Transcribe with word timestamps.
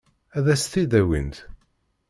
Ad 0.37 0.47
s-t-id-awint? 0.61 1.37